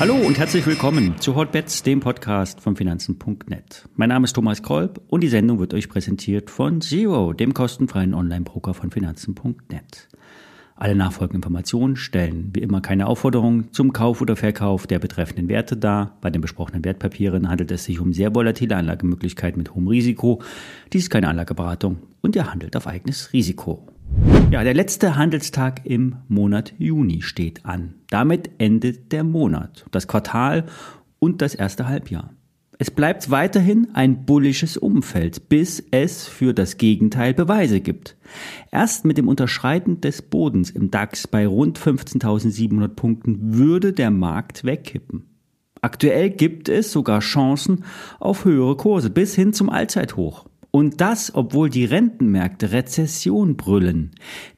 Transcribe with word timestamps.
Hallo 0.00 0.16
und 0.16 0.38
herzlich 0.38 0.66
willkommen 0.66 1.18
zu 1.18 1.34
Hotbets, 1.34 1.82
dem 1.82 2.00
Podcast 2.00 2.60
von 2.60 2.76
Finanzen.net. 2.76 3.88
Mein 3.96 4.10
Name 4.10 4.24
ist 4.24 4.34
Thomas 4.34 4.62
Kolb 4.62 5.00
und 5.08 5.22
die 5.22 5.28
Sendung 5.28 5.60
wird 5.60 5.72
euch 5.72 5.88
präsentiert 5.88 6.50
von 6.50 6.80
Zero, 6.80 7.32
dem 7.32 7.54
kostenfreien 7.54 8.12
Online-Broker 8.12 8.74
von 8.74 8.90
Finanzen.net. 8.90 10.08
Alle 10.76 10.96
nachfolgenden 10.96 11.38
Informationen 11.38 11.96
stellen 11.96 12.50
wie 12.52 12.60
immer 12.60 12.80
keine 12.80 13.06
Aufforderung 13.06 13.72
zum 13.72 13.92
Kauf 13.92 14.20
oder 14.20 14.36
Verkauf 14.36 14.86
der 14.86 14.98
betreffenden 14.98 15.48
Werte 15.48 15.76
dar. 15.76 16.18
Bei 16.20 16.30
den 16.30 16.42
besprochenen 16.42 16.84
Wertpapieren 16.84 17.48
handelt 17.48 17.70
es 17.70 17.84
sich 17.84 18.00
um 18.00 18.12
sehr 18.12 18.34
volatile 18.34 18.76
Anlagemöglichkeiten 18.76 19.58
mit 19.58 19.74
hohem 19.74 19.88
Risiko. 19.88 20.42
Dies 20.92 21.04
ist 21.04 21.10
keine 21.10 21.28
Anlageberatung 21.28 21.98
und 22.20 22.34
ihr 22.34 22.50
handelt 22.50 22.76
auf 22.76 22.88
eigenes 22.88 23.32
Risiko. 23.32 23.86
Ja, 24.54 24.62
der 24.62 24.74
letzte 24.74 25.16
Handelstag 25.16 25.80
im 25.82 26.14
Monat 26.28 26.74
Juni 26.78 27.22
steht 27.22 27.66
an. 27.66 27.94
Damit 28.08 28.50
endet 28.58 29.10
der 29.10 29.24
Monat, 29.24 29.84
das 29.90 30.06
Quartal 30.06 30.66
und 31.18 31.42
das 31.42 31.56
erste 31.56 31.88
Halbjahr. 31.88 32.32
Es 32.78 32.92
bleibt 32.92 33.32
weiterhin 33.32 33.88
ein 33.94 34.24
bullisches 34.26 34.76
Umfeld, 34.76 35.48
bis 35.48 35.82
es 35.90 36.28
für 36.28 36.54
das 36.54 36.76
Gegenteil 36.76 37.34
Beweise 37.34 37.80
gibt. 37.80 38.16
Erst 38.70 39.04
mit 39.04 39.18
dem 39.18 39.26
Unterschreiten 39.26 40.00
des 40.00 40.22
Bodens 40.22 40.70
im 40.70 40.92
DAX 40.92 41.26
bei 41.26 41.48
rund 41.48 41.76
15.700 41.76 42.86
Punkten 42.86 43.54
würde 43.58 43.92
der 43.92 44.12
Markt 44.12 44.62
wegkippen. 44.62 45.24
Aktuell 45.80 46.30
gibt 46.30 46.68
es 46.68 46.92
sogar 46.92 47.18
Chancen 47.18 47.82
auf 48.20 48.44
höhere 48.44 48.76
Kurse 48.76 49.10
bis 49.10 49.34
hin 49.34 49.52
zum 49.52 49.68
Allzeithoch. 49.68 50.46
Und 50.74 51.00
das, 51.00 51.32
obwohl 51.32 51.70
die 51.70 51.84
Rentenmärkte 51.84 52.72
Rezession 52.72 53.56
brüllen. 53.56 54.10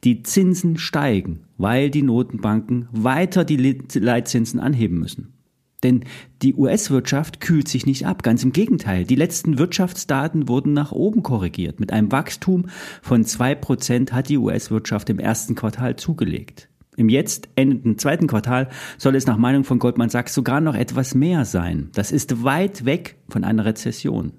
Die 0.02 0.22
Zinsen 0.22 0.78
steigen, 0.78 1.40
weil 1.58 1.90
die 1.90 2.00
Notenbanken 2.00 2.88
weiter 2.90 3.44
die 3.44 3.58
Leitzinsen 3.58 4.58
anheben 4.58 4.98
müssen. 4.98 5.34
Denn 5.82 6.04
die 6.40 6.54
US-Wirtschaft 6.54 7.42
kühlt 7.42 7.68
sich 7.68 7.84
nicht 7.84 8.06
ab, 8.06 8.22
ganz 8.22 8.42
im 8.44 8.52
Gegenteil. 8.52 9.04
Die 9.04 9.14
letzten 9.14 9.58
Wirtschaftsdaten 9.58 10.48
wurden 10.48 10.72
nach 10.72 10.90
oben 10.90 11.22
korrigiert. 11.22 11.80
Mit 11.80 11.92
einem 11.92 12.10
Wachstum 12.10 12.64
von 13.02 13.26
zwei 13.26 13.54
Prozent 13.54 14.14
hat 14.14 14.30
die 14.30 14.38
US-Wirtschaft 14.38 15.10
im 15.10 15.18
ersten 15.18 15.54
Quartal 15.54 15.96
zugelegt. 15.96 16.70
Im 16.96 17.10
jetzt 17.10 17.50
endenden 17.56 17.98
zweiten 17.98 18.26
Quartal 18.26 18.70
soll 18.96 19.16
es 19.16 19.26
nach 19.26 19.36
Meinung 19.36 19.64
von 19.64 19.78
Goldman 19.78 20.08
Sachs 20.08 20.32
sogar 20.32 20.62
noch 20.62 20.76
etwas 20.76 21.14
mehr 21.14 21.44
sein. 21.44 21.90
Das 21.92 22.10
ist 22.10 22.42
weit 22.42 22.86
weg 22.86 23.16
von 23.28 23.44
einer 23.44 23.66
Rezession. 23.66 24.32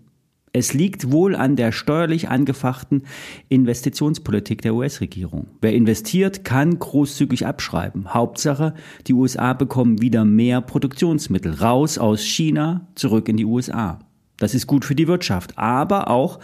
Es 0.58 0.74
liegt 0.74 1.12
wohl 1.12 1.36
an 1.36 1.56
der 1.56 1.72
steuerlich 1.72 2.30
angefachten 2.30 3.04
Investitionspolitik 3.48 4.64
der 4.64 4.74
US-Regierung. 4.74 5.50
Wer 5.62 5.74
investiert, 5.74 6.44
kann 6.44 6.80
großzügig 6.80 7.46
abschreiben. 7.46 8.16
Hauptsache, 8.16 8.74
die 9.06 9.14
USA 9.14 9.54
bekommen 9.54 10.02
wieder 10.02 10.26
mehr 10.26 10.62
Produktionsmittel 10.62 11.54
raus 11.54 12.00
aus 12.00 12.24
China 12.24 12.88
zurück 12.96 13.30
in 13.30 13.38
die 13.38 13.46
USA. 13.46 14.00
Das 14.38 14.56
ist 14.56 14.66
gut 14.66 14.84
für 14.84 14.96
die 14.96 15.08
Wirtschaft, 15.08 15.60
aber 15.60 16.10
auch 16.10 16.40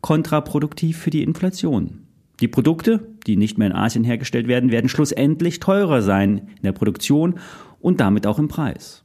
kontraproduktiv 0.00 0.96
für 0.96 1.10
die 1.10 1.22
Inflation. 1.22 2.06
Die 2.40 2.48
Produkte, 2.48 3.06
die 3.26 3.36
nicht 3.36 3.58
mehr 3.58 3.66
in 3.68 3.74
Asien 3.74 4.04
hergestellt 4.04 4.48
werden, 4.48 4.70
werden 4.70 4.88
schlussendlich 4.88 5.60
teurer 5.60 6.00
sein 6.00 6.38
in 6.56 6.62
der 6.62 6.72
Produktion 6.72 7.38
und 7.80 8.00
damit 8.00 8.26
auch 8.26 8.38
im 8.38 8.48
Preis. 8.48 9.02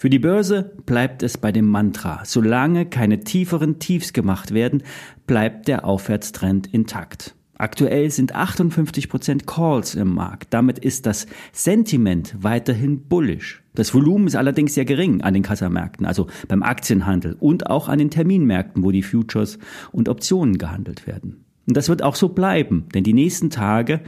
Für 0.00 0.08
die 0.08 0.18
Börse 0.18 0.72
bleibt 0.86 1.22
es 1.22 1.36
bei 1.36 1.52
dem 1.52 1.66
Mantra, 1.66 2.22
solange 2.24 2.86
keine 2.86 3.20
tieferen 3.20 3.80
Tiefs 3.80 4.14
gemacht 4.14 4.54
werden, 4.54 4.82
bleibt 5.26 5.68
der 5.68 5.84
Aufwärtstrend 5.84 6.72
intakt. 6.72 7.34
Aktuell 7.58 8.10
sind 8.10 8.34
58% 8.34 9.44
Calls 9.44 9.94
im 9.94 10.14
Markt. 10.14 10.54
Damit 10.54 10.78
ist 10.78 11.04
das 11.04 11.26
Sentiment 11.52 12.34
weiterhin 12.40 13.08
bullish. 13.10 13.62
Das 13.74 13.92
Volumen 13.92 14.26
ist 14.26 14.36
allerdings 14.36 14.72
sehr 14.72 14.86
gering 14.86 15.20
an 15.20 15.34
den 15.34 15.42
Kassamärkten, 15.42 16.06
also 16.06 16.28
beim 16.48 16.62
Aktienhandel 16.62 17.36
und 17.38 17.68
auch 17.68 17.90
an 17.90 17.98
den 17.98 18.08
Terminmärkten, 18.08 18.82
wo 18.82 18.92
die 18.92 19.02
Futures 19.02 19.58
und 19.92 20.08
Optionen 20.08 20.56
gehandelt 20.56 21.06
werden. 21.06 21.44
Und 21.68 21.76
das 21.76 21.90
wird 21.90 22.02
auch 22.02 22.14
so 22.14 22.30
bleiben, 22.30 22.86
denn 22.94 23.04
die 23.04 23.12
nächsten 23.12 23.50
Tage 23.50 24.00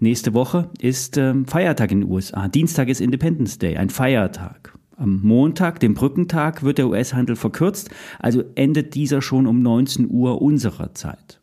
Nächste 0.00 0.34
Woche 0.34 0.70
ist 0.80 1.16
äh, 1.16 1.34
Feiertag 1.46 1.92
in 1.92 2.02
den 2.02 2.10
USA. 2.10 2.48
Dienstag 2.48 2.88
ist 2.88 3.00
Independence 3.00 3.58
Day, 3.58 3.76
ein 3.76 3.90
Feiertag. 3.90 4.74
Am 4.96 5.20
Montag, 5.22 5.80
dem 5.80 5.94
Brückentag, 5.94 6.62
wird 6.62 6.78
der 6.78 6.88
US-Handel 6.88 7.34
verkürzt, 7.34 7.90
also 8.20 8.44
endet 8.54 8.94
dieser 8.94 9.22
schon 9.22 9.46
um 9.46 9.60
19 9.60 10.08
Uhr 10.08 10.40
unserer 10.40 10.94
Zeit. 10.94 11.40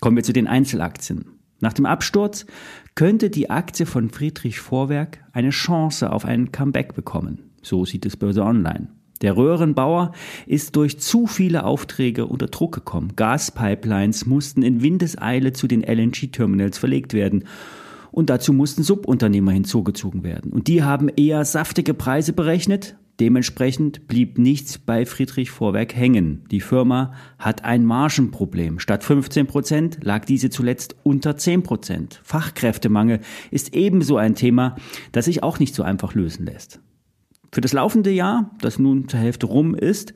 Kommen 0.00 0.16
wir 0.16 0.24
zu 0.24 0.32
den 0.32 0.46
Einzelaktien. 0.46 1.26
Nach 1.60 1.74
dem 1.74 1.86
Absturz 1.86 2.46
könnte 2.94 3.28
die 3.28 3.50
Aktie 3.50 3.86
von 3.86 4.08
Friedrich 4.08 4.58
Vorwerk 4.60 5.24
eine 5.32 5.50
Chance 5.50 6.10
auf 6.10 6.24
ein 6.24 6.52
Comeback 6.52 6.94
bekommen. 6.94 7.50
So 7.62 7.84
sieht 7.84 8.06
es 8.06 8.16
Börse 8.16 8.42
Online. 8.42 8.88
Der 9.20 9.36
Röhrenbauer 9.36 10.12
ist 10.46 10.74
durch 10.74 10.98
zu 10.98 11.26
viele 11.26 11.64
Aufträge 11.64 12.26
unter 12.26 12.48
Druck 12.48 12.74
gekommen. 12.74 13.12
Gaspipelines 13.14 14.26
mussten 14.26 14.62
in 14.62 14.82
Windeseile 14.82 15.52
zu 15.52 15.68
den 15.68 15.82
LNG-Terminals 15.82 16.78
verlegt 16.78 17.12
werden 17.14 17.44
und 18.12 18.30
dazu 18.30 18.52
mussten 18.52 18.84
Subunternehmer 18.84 19.50
hinzugezogen 19.50 20.22
werden. 20.22 20.52
Und 20.52 20.68
die 20.68 20.84
haben 20.84 21.08
eher 21.08 21.44
saftige 21.44 21.94
Preise 21.94 22.32
berechnet. 22.32 22.96
Dementsprechend 23.18 24.06
blieb 24.06 24.38
nichts 24.38 24.78
bei 24.78 25.06
Friedrich 25.06 25.50
Vorwerk 25.50 25.94
hängen. 25.94 26.44
Die 26.50 26.60
Firma 26.60 27.14
hat 27.38 27.64
ein 27.64 27.84
Margenproblem. 27.84 28.78
Statt 28.78 29.04
15 29.04 29.46
Prozent 29.46 29.98
lag 30.02 30.24
diese 30.24 30.50
zuletzt 30.50 30.96
unter 31.02 31.36
10 31.36 31.62
Prozent. 31.62 32.20
Fachkräftemangel 32.22 33.20
ist 33.50 33.74
ebenso 33.74 34.16
ein 34.16 34.34
Thema, 34.34 34.76
das 35.12 35.26
sich 35.26 35.42
auch 35.42 35.58
nicht 35.58 35.74
so 35.74 35.82
einfach 35.82 36.14
lösen 36.14 36.46
lässt. 36.46 36.80
Für 37.50 37.60
das 37.60 37.72
laufende 37.72 38.10
Jahr, 38.10 38.50
das 38.60 38.78
nun 38.78 39.08
zur 39.08 39.20
Hälfte 39.20 39.46
rum 39.46 39.74
ist, 39.74 40.14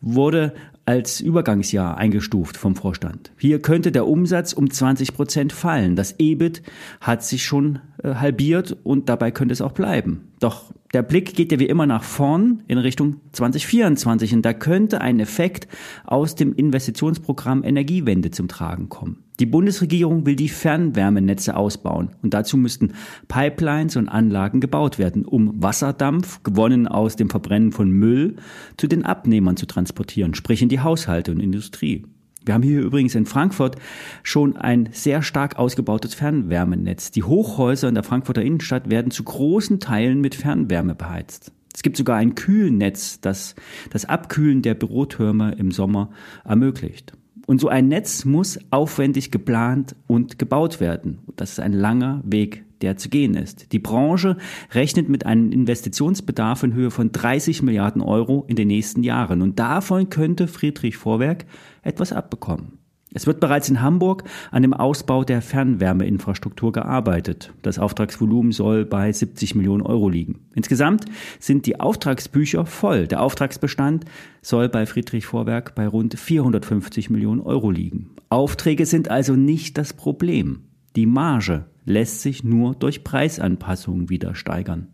wurde 0.00 0.54
als 0.86 1.20
Übergangsjahr 1.20 1.96
eingestuft 1.96 2.56
vom 2.56 2.76
Vorstand. 2.76 3.32
Hier 3.38 3.60
könnte 3.60 3.92
der 3.92 4.06
Umsatz 4.06 4.52
um 4.52 4.70
20 4.70 5.14
Prozent 5.14 5.52
fallen. 5.52 5.96
Das 5.96 6.16
EBIT 6.18 6.62
hat 7.00 7.24
sich 7.24 7.44
schon 7.44 7.80
äh, 8.04 8.16
halbiert 8.16 8.76
und 8.84 9.08
dabei 9.08 9.30
könnte 9.30 9.52
es 9.52 9.62
auch 9.62 9.72
bleiben. 9.72 10.28
Doch 10.38 10.72
der 10.92 11.02
Blick 11.02 11.34
geht 11.34 11.50
ja 11.52 11.58
wie 11.58 11.66
immer 11.66 11.86
nach 11.86 12.02
vorn 12.02 12.62
in 12.68 12.76
Richtung 12.78 13.16
2024 13.32 14.34
und 14.34 14.42
da 14.42 14.52
könnte 14.52 15.00
ein 15.00 15.20
Effekt 15.20 15.66
aus 16.04 16.34
dem 16.34 16.54
Investitionsprogramm 16.54 17.64
Energiewende 17.64 18.30
zum 18.30 18.46
Tragen 18.46 18.90
kommen. 18.90 19.24
Die 19.40 19.46
Bundesregierung 19.46 20.26
will 20.26 20.36
die 20.36 20.50
Fernwärmenetze 20.50 21.56
ausbauen 21.56 22.10
und 22.22 22.34
dazu 22.34 22.56
müssten 22.56 22.92
Pipelines 23.26 23.96
und 23.96 24.08
Anlagen 24.08 24.60
gebaut 24.60 24.98
werden, 24.98 25.24
um 25.24 25.62
Wasserdampf, 25.62 26.42
gewonnen 26.42 26.86
aus 26.86 27.16
dem 27.16 27.30
Verbrennen 27.30 27.72
von 27.72 27.90
Müll, 27.90 28.36
zu 28.76 28.86
den 28.86 29.04
Abnehmern 29.04 29.56
zu 29.56 29.66
transportieren, 29.66 30.34
sprich 30.34 30.62
in 30.62 30.68
die 30.68 30.80
Haushalte 30.80 31.32
und 31.32 31.40
Industrie. 31.40 32.04
Wir 32.44 32.54
haben 32.54 32.62
hier 32.62 32.80
übrigens 32.80 33.14
in 33.14 33.26
Frankfurt 33.26 33.76
schon 34.22 34.56
ein 34.56 34.90
sehr 34.92 35.22
stark 35.22 35.56
ausgebautes 35.56 36.14
Fernwärmenetz. 36.14 37.10
Die 37.10 37.22
Hochhäuser 37.22 37.88
in 37.88 37.94
der 37.94 38.04
Frankfurter 38.04 38.42
Innenstadt 38.42 38.90
werden 38.90 39.10
zu 39.10 39.24
großen 39.24 39.80
Teilen 39.80 40.20
mit 40.20 40.34
Fernwärme 40.34 40.94
beheizt. 40.94 41.52
Es 41.74 41.82
gibt 41.82 41.96
sogar 41.96 42.16
ein 42.16 42.34
Kühlnetz, 42.34 43.20
das 43.20 43.54
das 43.90 44.04
Abkühlen 44.04 44.62
der 44.62 44.74
Bürotürme 44.74 45.54
im 45.58 45.70
Sommer 45.70 46.10
ermöglicht. 46.44 47.14
Und 47.46 47.60
so 47.60 47.68
ein 47.68 47.88
Netz 47.88 48.24
muss 48.24 48.58
aufwendig 48.70 49.30
geplant 49.30 49.96
und 50.06 50.38
gebaut 50.38 50.80
werden. 50.80 51.18
Das 51.36 51.52
ist 51.52 51.60
ein 51.60 51.72
langer 51.72 52.22
Weg, 52.24 52.63
der 52.84 52.98
zu 52.98 53.08
gehen 53.08 53.34
ist. 53.34 53.72
Die 53.72 53.78
Branche 53.78 54.36
rechnet 54.72 55.08
mit 55.08 55.24
einem 55.24 55.50
Investitionsbedarf 55.52 56.62
in 56.62 56.74
Höhe 56.74 56.90
von 56.90 57.12
30 57.12 57.62
Milliarden 57.62 58.02
Euro 58.02 58.44
in 58.46 58.56
den 58.56 58.68
nächsten 58.68 59.02
Jahren. 59.02 59.40
Und 59.40 59.58
davon 59.58 60.10
könnte 60.10 60.46
Friedrich 60.48 60.98
Vorwerk 60.98 61.46
etwas 61.82 62.12
abbekommen. 62.12 62.78
Es 63.16 63.26
wird 63.28 63.38
bereits 63.40 63.68
in 63.68 63.80
Hamburg 63.80 64.24
an 64.50 64.62
dem 64.62 64.74
Ausbau 64.74 65.22
der 65.22 65.40
Fernwärmeinfrastruktur 65.40 66.72
gearbeitet. 66.72 67.54
Das 67.62 67.78
Auftragsvolumen 67.78 68.50
soll 68.50 68.84
bei 68.84 69.10
70 69.10 69.54
Millionen 69.54 69.82
Euro 69.82 70.08
liegen. 70.08 70.40
Insgesamt 70.54 71.04
sind 71.38 71.64
die 71.64 71.78
Auftragsbücher 71.78 72.66
voll. 72.66 73.06
Der 73.06 73.22
Auftragsbestand 73.22 74.04
soll 74.42 74.68
bei 74.68 74.84
Friedrich 74.84 75.26
Vorwerk 75.26 75.76
bei 75.76 75.86
rund 75.86 76.18
450 76.18 77.08
Millionen 77.08 77.40
Euro 77.40 77.70
liegen. 77.70 78.10
Aufträge 78.30 78.84
sind 78.84 79.08
also 79.10 79.36
nicht 79.36 79.78
das 79.78 79.92
Problem. 79.92 80.64
Die 80.96 81.06
Marge 81.06 81.66
lässt 81.84 82.22
sich 82.22 82.44
nur 82.44 82.74
durch 82.74 83.04
Preisanpassungen 83.04 84.10
wieder 84.10 84.34
steigern. 84.34 84.88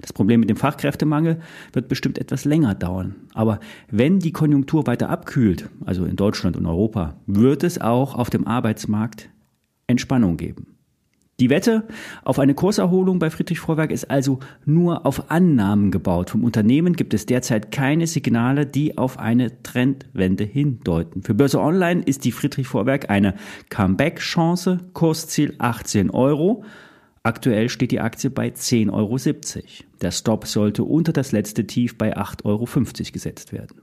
Das 0.00 0.12
Problem 0.12 0.40
mit 0.40 0.50
dem 0.50 0.56
Fachkräftemangel 0.56 1.40
wird 1.72 1.88
bestimmt 1.88 2.18
etwas 2.18 2.44
länger 2.44 2.74
dauern. 2.74 3.16
Aber 3.34 3.60
wenn 3.90 4.18
die 4.18 4.32
Konjunktur 4.32 4.86
weiter 4.86 5.10
abkühlt, 5.10 5.68
also 5.84 6.04
in 6.04 6.16
Deutschland 6.16 6.56
und 6.56 6.66
Europa, 6.66 7.16
wird 7.26 7.62
es 7.62 7.80
auch 7.80 8.14
auf 8.14 8.30
dem 8.30 8.46
Arbeitsmarkt 8.46 9.30
Entspannung 9.86 10.36
geben. 10.36 10.69
Die 11.40 11.48
Wette 11.48 11.84
auf 12.22 12.38
eine 12.38 12.52
Kurserholung 12.52 13.18
bei 13.18 13.30
Friedrich 13.30 13.60
Vorwerk 13.60 13.90
ist 13.90 14.10
also 14.10 14.40
nur 14.66 15.06
auf 15.06 15.30
Annahmen 15.30 15.90
gebaut. 15.90 16.28
Vom 16.28 16.44
Unternehmen 16.44 16.94
gibt 16.94 17.14
es 17.14 17.24
derzeit 17.24 17.72
keine 17.72 18.06
Signale, 18.06 18.66
die 18.66 18.98
auf 18.98 19.18
eine 19.18 19.62
Trendwende 19.62 20.44
hindeuten. 20.44 21.22
Für 21.22 21.32
Börse 21.32 21.58
Online 21.58 22.02
ist 22.02 22.26
die 22.26 22.32
Friedrich 22.32 22.66
Vorwerk 22.66 23.08
eine 23.08 23.34
Comeback-Chance, 23.70 24.80
Kursziel 24.92 25.54
18 25.56 26.10
Euro. 26.10 26.62
Aktuell 27.22 27.70
steht 27.70 27.92
die 27.92 28.00
Aktie 28.00 28.28
bei 28.28 28.48
10,70 28.48 28.92
Euro. 28.92 29.16
Der 30.02 30.10
Stop 30.10 30.46
sollte 30.46 30.84
unter 30.84 31.14
das 31.14 31.32
letzte 31.32 31.66
Tief 31.66 31.96
bei 31.96 32.18
8,50 32.18 32.44
Euro 32.44 32.66
gesetzt 33.12 33.54
werden. 33.54 33.80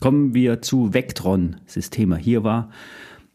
Kommen 0.00 0.32
wir 0.32 0.62
zu 0.62 0.94
Vectron-Systeme. 0.94 2.16
Hier 2.16 2.44
war 2.44 2.70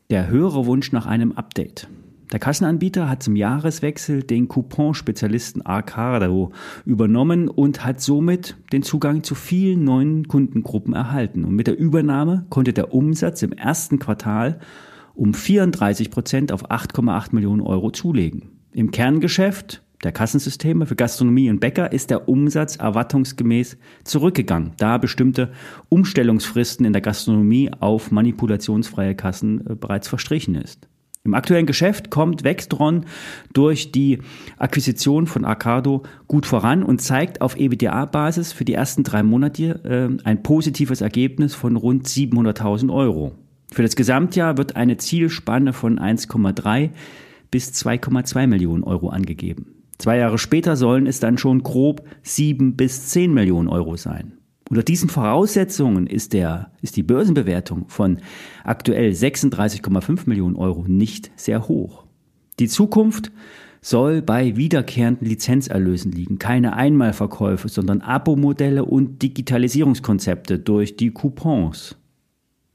der 0.10 0.28
höhere 0.28 0.66
Wunsch 0.66 0.92
nach 0.92 1.06
einem 1.06 1.34
Update. 1.34 1.88
Der 2.32 2.40
Kassenanbieter 2.40 3.10
hat 3.10 3.22
zum 3.24 3.36
Jahreswechsel 3.36 4.24
den 4.24 4.48
Coupon-Spezialisten 4.48 5.64
Arcado 5.64 6.54
übernommen 6.86 7.50
und 7.50 7.84
hat 7.84 8.00
somit 8.00 8.56
den 8.72 8.84
Zugang 8.84 9.24
zu 9.24 9.36
vielen 9.36 9.84
neuen 9.84 10.30
Kundengruppen 10.30 10.94
erhalten. 10.94 11.44
Und 11.44 11.56
mit 11.56 11.68
der 11.68 11.78
Übernahme 11.78 12.46
konnte 12.50 12.72
der 12.72 12.94
Umsatz 12.94 13.42
im 13.42 13.52
ersten 13.52 14.00
Quartal 14.00 14.60
um 15.14 15.34
34 15.34 16.10
Prozent 16.10 16.54
auf 16.54 16.72
8,8 16.72 17.36
Millionen 17.36 17.62
Euro 17.62 17.92
zulegen. 17.92 18.52
Im 18.72 18.92
Kerngeschäft 18.92 19.84
der 20.06 20.14
Kassensysteme 20.14 20.86
für 20.86 20.96
Gastronomie 20.96 21.50
und 21.50 21.60
Bäcker 21.60 21.92
ist 21.92 22.10
der 22.10 22.30
Umsatz 22.30 22.78
erwartungsgemäß 22.78 23.78
zurückgegangen, 24.06 24.72
da 24.78 24.98
bestimmte 24.98 25.52
Umstellungsfristen 25.90 26.86
in 26.86 26.94
der 26.94 27.02
Gastronomie 27.02 27.70
auf 27.80 28.10
manipulationsfreie 28.10 29.16
Kassen 29.16 29.68
äh, 29.68 29.76
bereits 29.76 30.08
verstrichen 30.08 30.56
ist. 30.56 30.88
Im 31.24 31.36
aktuellen 31.36 31.68
Geschäft 31.68 32.10
kommt 32.10 32.44
Vextron 32.44 33.06
durch 33.54 33.92
die 33.92 34.20
Akquisition 34.58 35.28
von 35.28 35.46
Arcado 35.46 36.02
gut 36.28 36.48
voran 36.48 36.82
und 36.82 37.00
zeigt 37.00 37.42
auf 37.42 37.56
EBITDA-Basis 37.56 38.54
für 38.54 38.66
die 38.66 38.74
ersten 38.74 39.04
drei 39.04 39.22
Monate 39.22 40.20
äh, 40.24 40.28
ein 40.28 40.42
positives 40.42 41.02
Ergebnis 41.02 41.54
von 41.54 41.76
rund 41.76 42.08
700.000 42.08 42.92
Euro. 42.92 43.34
Für 43.72 43.84
das 43.84 43.96
Gesamtjahr 43.96 44.58
wird 44.58 44.76
eine 44.76 44.98
Zielspanne 44.98 45.74
von 45.74 46.00
1,3 46.00 46.90
bis 47.52 47.72
2,2 47.72 48.48
Millionen 48.48 48.84
Euro 48.84 49.10
angegeben. 49.10 49.76
Zwei 50.00 50.18
Jahre 50.18 50.40
später 50.40 50.76
sollen 50.76 51.06
es 51.06 51.20
dann 51.20 51.38
schon 51.38 51.62
grob 51.62 52.04
7 52.24 52.76
bis 52.76 53.10
10 53.10 53.32
Millionen 53.32 53.68
Euro 53.68 53.96
sein. 53.96 54.41
Unter 54.72 54.84
diesen 54.84 55.10
Voraussetzungen 55.10 56.08
ist, 56.08 56.32
der, 56.32 56.72
ist 56.82 56.96
die 56.96 57.04
Börsenbewertung 57.04 57.90
von 57.90 58.20
aktuell 58.64 59.12
36,5 59.12 60.22
Millionen 60.28 60.56
Euro 60.56 60.86
nicht 60.88 61.30
sehr 61.36 61.68
hoch. 61.68 62.06
Die 62.58 62.70
Zukunft 62.70 63.34
soll 63.82 64.22
bei 64.22 64.56
wiederkehrenden 64.56 65.28
Lizenzerlösen 65.28 66.14
liegen. 66.14 66.40
Keine 66.40 66.74
Einmalverkäufe, 66.78 67.68
sondern 67.68 68.00
Abo-Modelle 68.00 68.86
und 68.86 69.22
Digitalisierungskonzepte 69.22 70.58
durch 70.58 70.96
die 70.96 71.12
Coupons. 71.12 71.98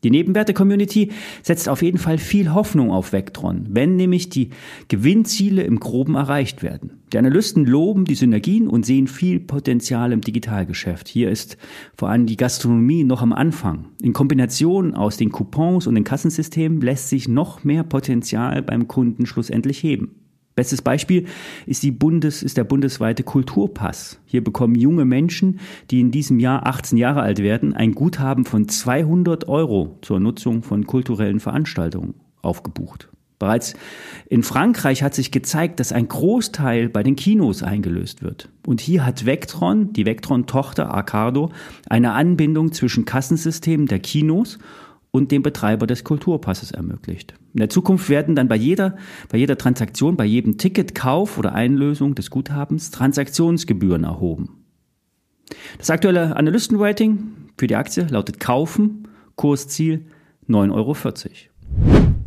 Die 0.05 0.11
Nebenwerte-Community 0.11 1.13
setzt 1.43 1.67
auf 1.67 1.81
jeden 1.81 1.97
Fall 1.97 2.19
viel 2.19 2.53
Hoffnung 2.53 2.91
auf 2.91 3.15
Vectron, 3.15 3.69
wenn 3.71 3.97
nämlich 3.97 4.29
die 4.29 4.51
Gewinnziele 4.89 5.63
im 5.63 5.81
Groben 5.81 6.15
erreicht 6.15 6.63
werden. 6.63 6.96
Die 7.13 7.19
Analysten 7.19 7.65
loben 7.65 8.05
die 8.05 8.17
Synergien 8.17 8.67
und 8.67 8.85
sehen 8.85 9.07
viel 9.07 9.39
Potenzial 9.39 10.11
im 10.11 10.23
Digitalgeschäft. 10.23 11.07
Hier 11.07 11.31
ist 11.31 11.57
vor 11.97 12.09
allem 12.09 12.27
die 12.27 12.37
Gastronomie 12.37 13.05
noch 13.05 13.23
am 13.23 13.33
Anfang. 13.33 13.91
In 14.03 14.13
Kombination 14.13 14.95
aus 14.95 15.17
den 15.17 15.31
Coupons 15.31 15.87
und 15.87 15.95
den 15.95 16.03
Kassensystemen 16.03 16.81
lässt 16.81 17.09
sich 17.09 17.29
noch 17.29 17.63
mehr 17.63 17.85
Potenzial 17.85 18.61
beim 18.63 18.89
Kunden 18.89 19.25
schlussendlich 19.25 19.85
heben. 19.85 20.17
Bestes 20.57 20.83
Beispiel 20.83 21.27
ist, 21.67 21.85
die 21.85 21.93
Bundes, 21.93 22.43
ist 22.43 22.57
der 22.57 22.65
bundesweite 22.65 23.23
Kulturpass. 23.23 24.19
Hier 24.25 24.43
bekommen 24.43 24.75
junge 24.75 25.05
Menschen, 25.05 25.61
die 25.91 26.01
in 26.01 26.11
diesem 26.11 26.41
Jahr 26.41 26.67
18 26.67 26.99
Jahre 26.99 27.21
alt 27.21 27.39
werden, 27.39 27.75
ein 27.75 27.93
Guthaben 27.93 28.47
von 28.47 28.67
200 28.67 29.49
Euro 29.49 29.99
zur 30.01 30.19
Nutzung 30.19 30.63
von 30.63 30.87
kulturellen 30.87 31.41
Veranstaltungen 31.41 32.15
aufgebucht. 32.41 33.11
Bereits 33.39 33.75
in 34.29 34.43
Frankreich 34.43 35.03
hat 35.03 35.15
sich 35.15 35.31
gezeigt, 35.31 35.79
dass 35.79 35.93
ein 35.93 36.09
Großteil 36.09 36.89
bei 36.89 37.03
den 37.03 37.17
Kinos 37.17 37.63
eingelöst 37.63 38.23
wird. 38.23 38.49
Und 38.67 38.81
hier 38.81 39.05
hat 39.05 39.27
Vectron, 39.27 39.93
die 39.93 40.07
Vectron-Tochter 40.07 40.91
Arcado, 40.93 41.51
eine 41.89 42.13
Anbindung 42.13 42.73
zwischen 42.73 43.05
Kassensystemen 43.05 43.87
der 43.87 43.99
Kinos 43.99 44.59
und 45.11 45.33
dem 45.33 45.43
Betreiber 45.43 45.87
des 45.87 46.05
Kulturpasses 46.05 46.71
ermöglicht. 46.73 47.35
In 47.53 47.61
der 47.61 47.71
Zukunft 47.71 48.09
werden 48.09 48.35
dann 48.37 48.49
bei 48.49 48.57
jeder, 48.57 48.97
bei 49.31 49.39
jeder 49.39 49.57
Transaktion, 49.57 50.17
bei 50.17 50.25
jedem 50.25 50.59
Ticketkauf 50.59 51.39
oder 51.39 51.55
Einlösung 51.55 52.15
des 52.15 52.31
Guthabens 52.31 52.91
Transaktionsgebühren 52.91 54.05
erhoben. 54.05 54.65
Das 55.79 55.91
aktuelle 55.91 56.37
Analystenrating 56.37 57.51
für 57.57 57.67
die 57.67 57.77
Aktie 57.77 58.07
lautet 58.11 58.41
Kaufen, 58.41 59.09
Kursziel 59.37 60.07
9,40 60.49 60.73
Euro. 60.73 60.97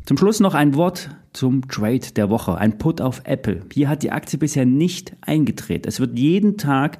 Zum 0.09 0.17
Schluss 0.17 0.39
noch 0.39 0.55
ein 0.55 0.73
Wort 0.73 1.11
zum 1.33 1.67
Trade 1.67 2.13
der 2.15 2.31
Woche, 2.31 2.57
ein 2.57 2.79
Put 2.79 2.99
auf 2.99 3.21
Apple. 3.25 3.61
Hier 3.71 3.89
hat 3.89 4.01
die 4.01 4.11
Aktie 4.11 4.39
bisher 4.39 4.65
nicht 4.65 5.15
eingedreht. 5.21 5.85
Es 5.85 5.99
wird 5.99 6.17
jeden 6.17 6.57
Tag 6.57 6.97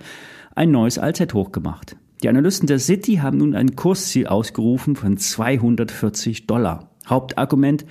ein 0.54 0.70
neues 0.70 1.00
Allzeithoch 1.00 1.52
gemacht. 1.52 1.96
Die 2.22 2.30
Analysten 2.30 2.68
der 2.68 2.78
City 2.78 3.16
haben 3.16 3.40
nun 3.40 3.56
ein 3.56 3.76
Kursziel 3.76 4.28
ausgerufen 4.28 4.96
von 4.96 5.18
240 5.18 6.46
Dollar. 6.46 6.92
Hauptargument 7.08 7.84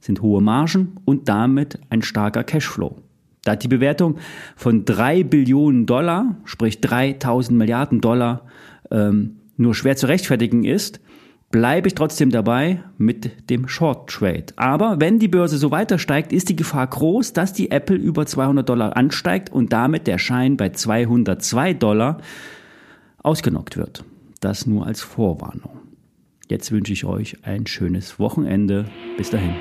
sind 0.00 0.22
hohe 0.22 0.42
Margen 0.42 0.96
und 1.04 1.28
damit 1.28 1.78
ein 1.88 2.02
starker 2.02 2.42
Cashflow. 2.42 2.96
Da 3.44 3.54
die 3.54 3.68
Bewertung 3.68 4.16
von 4.56 4.84
drei 4.84 5.22
Billionen 5.22 5.86
Dollar, 5.86 6.34
sprich 6.46 6.80
3000 6.80 7.56
Milliarden 7.56 8.00
Dollar, 8.00 8.44
ähm, 8.90 9.36
nur 9.56 9.76
schwer 9.76 9.94
zu 9.94 10.08
rechtfertigen 10.08 10.64
ist, 10.64 10.98
bleibe 11.54 11.86
ich 11.86 11.94
trotzdem 11.94 12.30
dabei 12.30 12.82
mit 12.98 13.48
dem 13.48 13.68
Short 13.68 14.10
Trade. 14.10 14.46
Aber 14.56 14.98
wenn 14.98 15.20
die 15.20 15.28
Börse 15.28 15.56
so 15.56 15.70
weiter 15.70 16.00
steigt, 16.00 16.32
ist 16.32 16.48
die 16.48 16.56
Gefahr 16.56 16.84
groß, 16.84 17.32
dass 17.32 17.52
die 17.52 17.70
Apple 17.70 17.94
über 17.94 18.26
200 18.26 18.68
Dollar 18.68 18.96
ansteigt 18.96 19.52
und 19.52 19.72
damit 19.72 20.08
der 20.08 20.18
Schein 20.18 20.56
bei 20.56 20.70
202 20.70 21.74
Dollar 21.74 22.18
ausgenockt 23.22 23.76
wird. 23.76 24.02
Das 24.40 24.66
nur 24.66 24.84
als 24.84 25.00
Vorwarnung. 25.00 25.78
Jetzt 26.48 26.72
wünsche 26.72 26.92
ich 26.92 27.04
euch 27.04 27.36
ein 27.44 27.68
schönes 27.68 28.18
Wochenende. 28.18 28.86
Bis 29.16 29.30
dahin. 29.30 29.54